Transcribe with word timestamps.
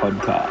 podcast. 0.00 0.49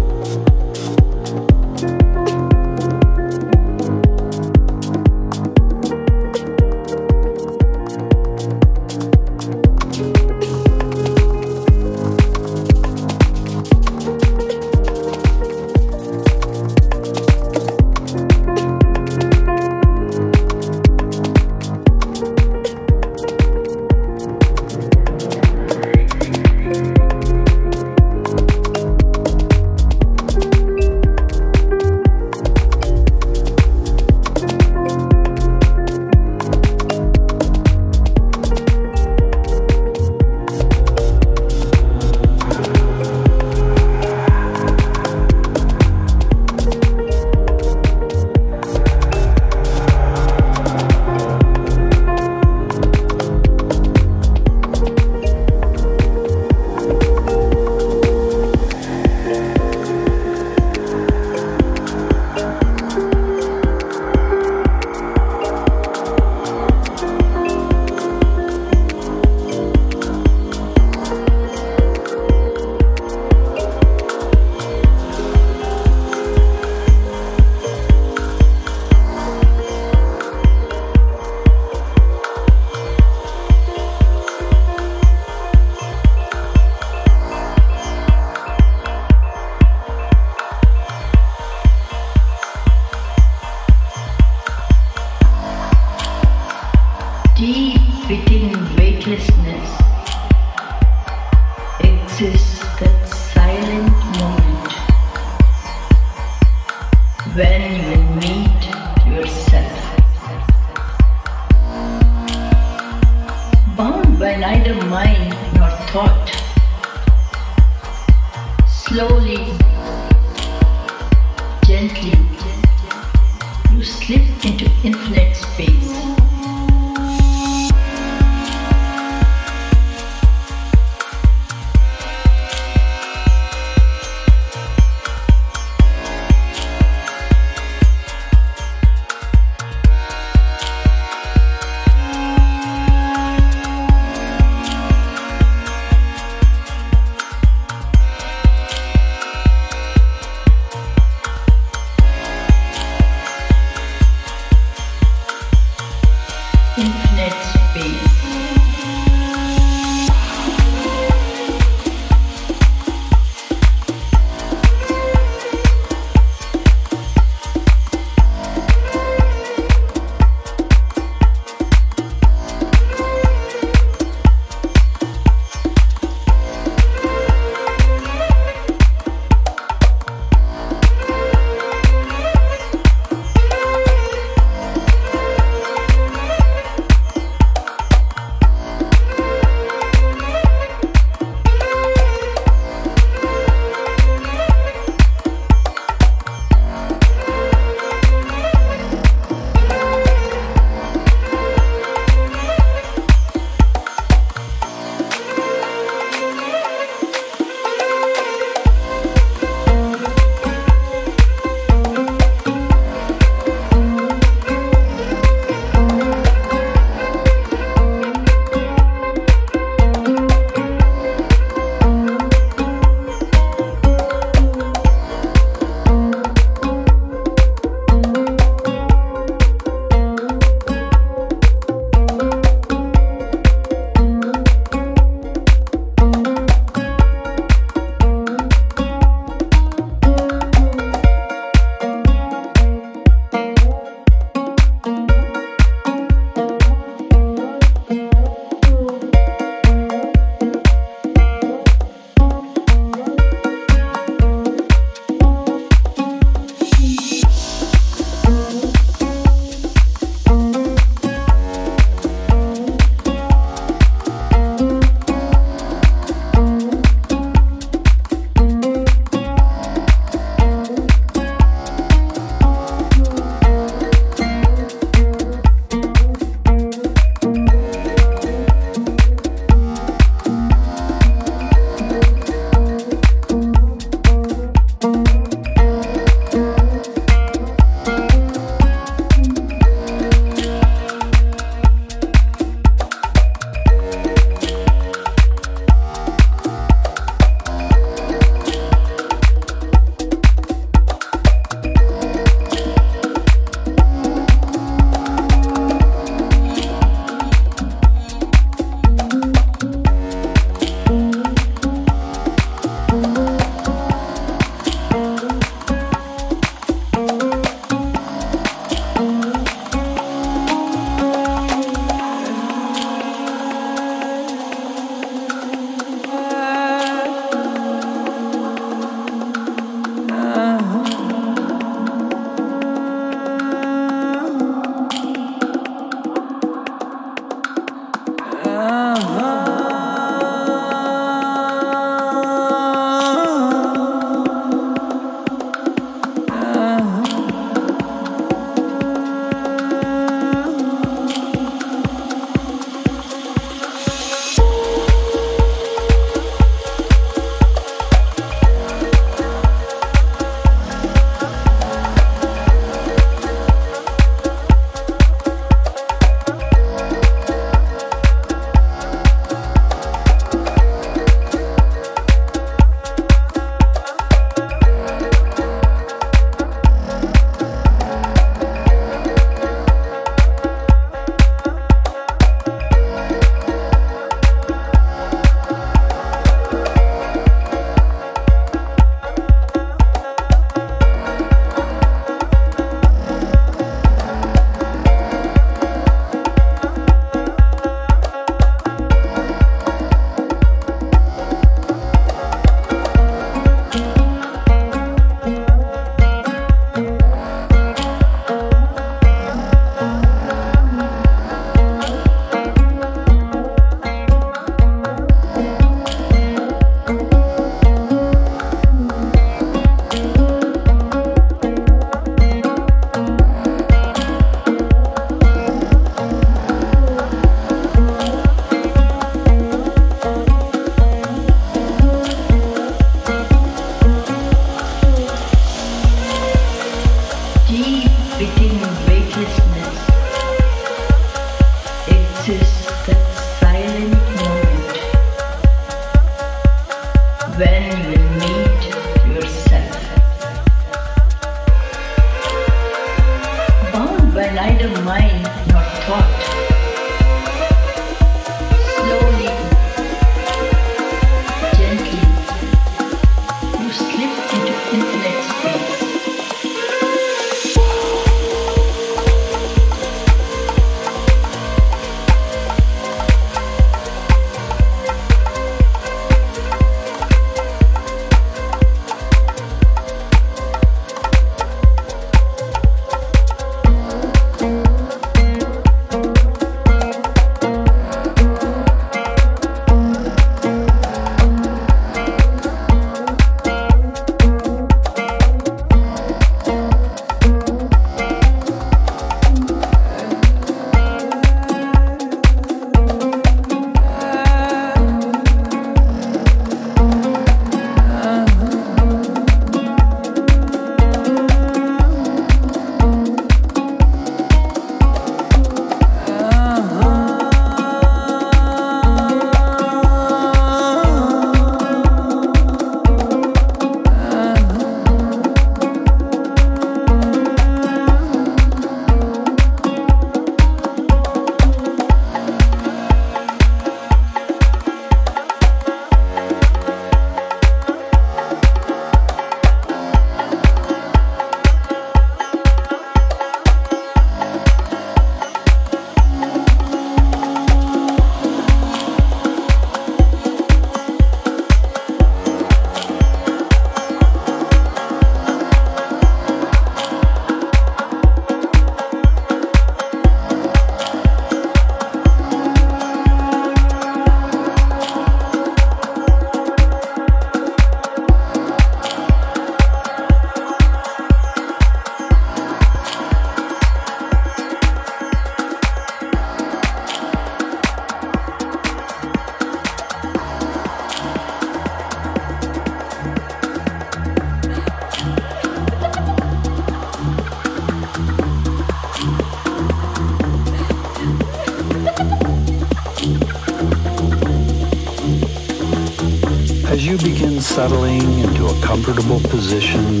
comfortable 598.94 599.30
position, 599.30 600.00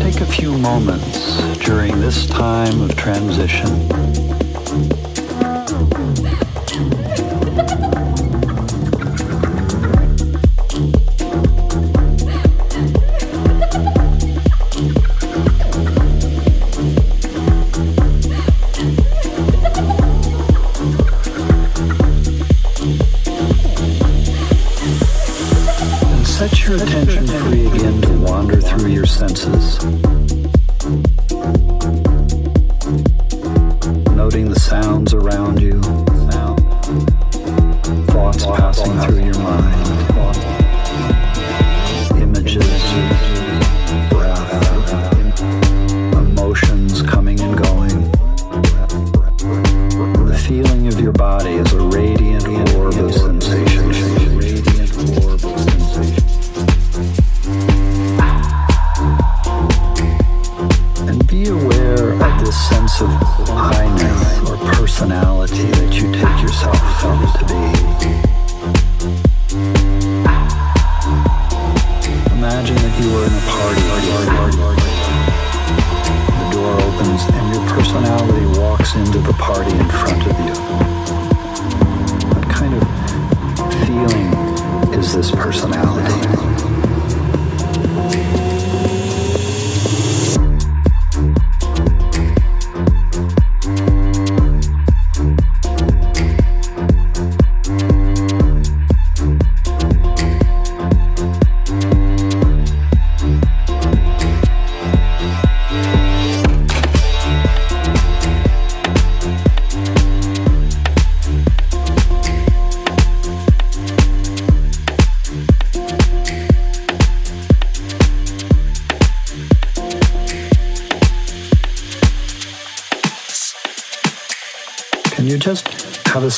take 0.00 0.20
a 0.20 0.26
few 0.26 0.56
moments 0.56 1.40
during 1.58 2.00
this 2.00 2.26
time 2.26 2.80
of 2.80 2.94
transition. 2.94 3.93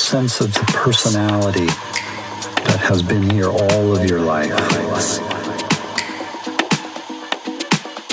sense 0.06 0.40
of 0.40 0.54
the 0.54 0.60
personality 0.66 1.66
that 1.66 2.78
has 2.78 3.02
been 3.02 3.28
here 3.28 3.48
all 3.48 3.96
of 3.96 4.08
your 4.08 4.20
life 4.20 4.54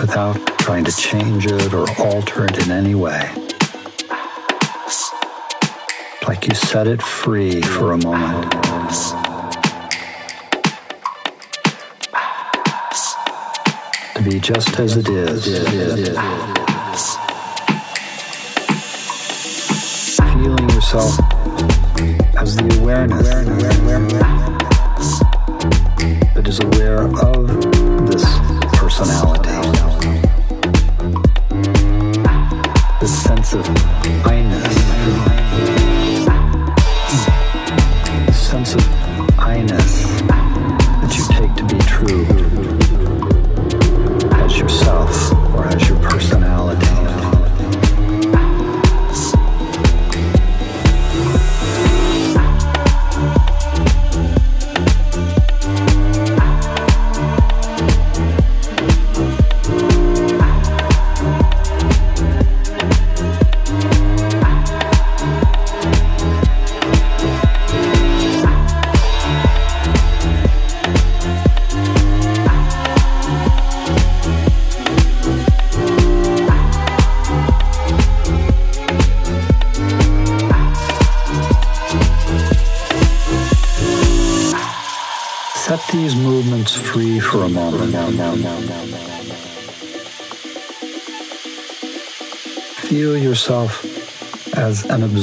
without 0.02 0.36
trying 0.58 0.84
to 0.84 0.92
change 0.92 1.46
it 1.46 1.72
or 1.72 1.86
alter 2.00 2.46
it 2.46 2.66
in 2.66 2.72
any 2.72 2.96
way. 2.96 3.32
Like 6.28 6.48
you 6.48 6.56
set 6.56 6.88
it 6.88 7.00
free 7.00 7.62
for 7.62 7.92
a 7.92 7.98
moment. 7.98 8.52
To 14.16 14.22
be 14.24 14.40
just 14.40 14.80
as 14.80 14.98
it 14.98 15.10
is. 15.10 15.46
Feeling 20.18 20.70
yourself 20.72 21.33
as 22.44 22.58
the 22.58 22.78
awareness 22.82 23.30
that 26.36 26.46
is 26.46 26.60
aware 26.60 27.04
of 27.04 27.48
this 28.10 28.26
personality. 28.74 29.53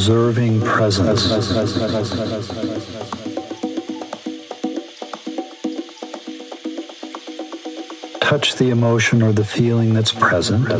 Observing 0.00 0.62
presence. 0.62 1.28
Touch 8.18 8.54
the 8.54 8.70
emotion 8.70 9.20
or 9.20 9.32
the 9.32 9.44
feeling 9.44 9.92
that's 9.92 10.10
present. 10.10 10.70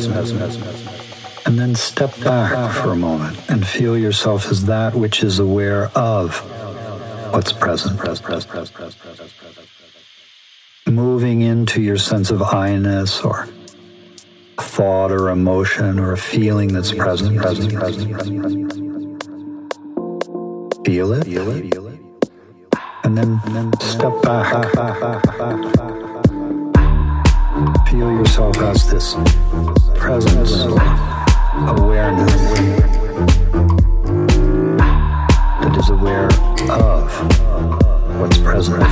And 1.44 1.58
then 1.58 1.74
step 1.74 2.18
back 2.20 2.74
for 2.74 2.92
a 2.92 2.96
moment 2.96 3.38
and 3.50 3.66
feel 3.66 3.98
yourself 3.98 4.50
as 4.50 4.64
that 4.64 4.94
which 4.94 5.22
is 5.22 5.38
aware 5.38 5.90
of 5.94 6.38
what's 7.34 7.52
present. 7.52 8.00
Moving 10.86 11.42
into 11.42 11.82
your 11.82 11.98
sense 11.98 12.30
of 12.30 12.40
I-ness 12.40 13.20
or 13.20 13.46
thought 14.56 15.12
or 15.12 15.28
emotion 15.28 15.98
or 15.98 16.12
a 16.12 16.16
feeling 16.16 16.72
that's 16.72 16.92
present, 16.92 17.36
present, 17.36 17.74
present, 17.74 18.12
present, 18.12 18.40
present. 18.40 18.59
Feel 20.90 21.12
it, 21.12 21.24
feel 21.24 21.48
it, 21.50 21.72
feel 21.72 21.86
it. 21.86 22.00
And 23.04 23.16
then, 23.16 23.40
and 23.44 23.54
then 23.54 23.72
step 23.78 24.12
back. 24.22 24.50
Feel 27.88 28.10
yourself 28.10 28.58
as 28.58 28.90
this 28.90 29.14
presence 29.94 30.52
awareness 31.68 32.34
that 35.60 35.76
is 35.78 35.90
aware 35.90 36.26
of 36.72 37.08
what's 38.18 38.38
present. 38.38 38.82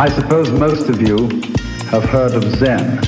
I 0.00 0.08
suppose 0.08 0.48
most 0.52 0.88
of 0.88 1.02
you 1.02 1.28
have 1.90 2.04
heard 2.04 2.32
of 2.32 2.44
Zen. 2.56 3.00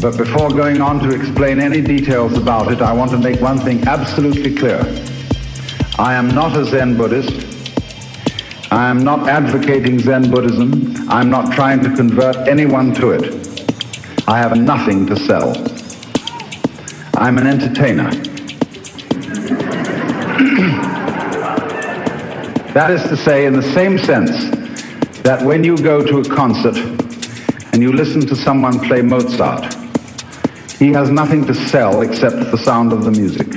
But 0.00 0.16
before 0.16 0.48
going 0.48 0.80
on 0.80 0.98
to 1.00 1.10
explain 1.10 1.60
any 1.60 1.82
details 1.82 2.38
about 2.38 2.72
it, 2.72 2.80
I 2.80 2.94
want 2.94 3.10
to 3.10 3.18
make 3.18 3.38
one 3.42 3.58
thing 3.58 3.86
absolutely 3.86 4.54
clear. 4.54 4.80
I 5.98 6.14
am 6.14 6.28
not 6.28 6.56
a 6.56 6.64
Zen 6.64 6.96
Buddhist. 6.96 7.44
I 8.72 8.88
am 8.88 9.04
not 9.04 9.28
advocating 9.28 9.98
Zen 9.98 10.30
Buddhism. 10.30 10.94
I'm 11.10 11.28
not 11.28 11.52
trying 11.52 11.82
to 11.82 11.94
convert 11.94 12.36
anyone 12.48 12.94
to 12.94 13.10
it. 13.10 14.24
I 14.26 14.38
have 14.38 14.56
nothing 14.56 15.04
to 15.08 15.16
sell. 15.16 15.54
I'm 17.14 17.36
an 17.36 17.46
entertainer. 17.46 18.08
that 22.72 22.90
is 22.90 23.02
to 23.10 23.18
say, 23.18 23.44
in 23.44 23.52
the 23.52 23.62
same 23.74 23.98
sense 23.98 24.55
that 25.26 25.42
when 25.42 25.64
you 25.64 25.76
go 25.76 26.04
to 26.04 26.20
a 26.20 26.24
concert 26.24 26.76
and 27.72 27.82
you 27.82 27.92
listen 27.92 28.20
to 28.20 28.36
someone 28.36 28.78
play 28.78 29.02
Mozart, 29.02 29.74
he 30.78 30.92
has 30.92 31.10
nothing 31.10 31.44
to 31.44 31.52
sell 31.52 32.02
except 32.02 32.36
the 32.36 32.56
sound 32.56 32.92
of 32.92 33.02
the 33.02 33.10
music. 33.10 33.48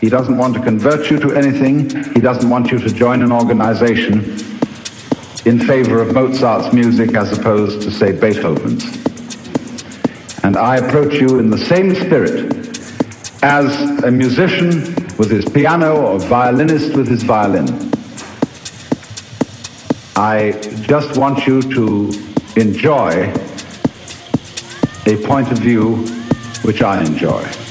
He 0.00 0.08
doesn't 0.08 0.36
want 0.36 0.54
to 0.54 0.60
convert 0.60 1.08
you 1.08 1.20
to 1.20 1.30
anything. 1.30 1.88
He 2.12 2.20
doesn't 2.20 2.50
want 2.50 2.72
you 2.72 2.80
to 2.80 2.88
join 2.88 3.22
an 3.22 3.30
organization 3.30 4.18
in 5.44 5.60
favor 5.64 6.02
of 6.02 6.12
Mozart's 6.12 6.74
music 6.74 7.14
as 7.14 7.38
opposed 7.38 7.82
to, 7.82 7.92
say, 7.92 8.10
Beethoven's. 8.10 8.84
And 10.42 10.56
I 10.56 10.78
approach 10.78 11.20
you 11.20 11.38
in 11.38 11.50
the 11.50 11.58
same 11.58 11.94
spirit 11.94 12.52
as 13.44 14.02
a 14.02 14.10
musician 14.10 14.80
with 15.18 15.30
his 15.30 15.44
piano 15.44 16.04
or 16.04 16.16
a 16.16 16.18
violinist 16.18 16.96
with 16.96 17.06
his 17.06 17.22
violin. 17.22 17.95
I 20.18 20.52
just 20.80 21.18
want 21.18 21.46
you 21.46 21.60
to 21.60 22.10
enjoy 22.56 23.30
a 25.04 25.16
point 25.26 25.52
of 25.52 25.58
view 25.58 25.96
which 26.62 26.80
I 26.80 27.02
enjoy. 27.04 27.65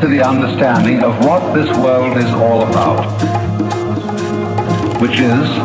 To 0.00 0.08
the 0.08 0.26
understanding 0.26 1.02
of 1.02 1.22
what 1.26 1.54
this 1.54 1.68
world 1.76 2.16
is 2.16 2.32
all 2.32 2.62
about, 2.62 3.04
which 4.98 5.20
is 5.20 5.59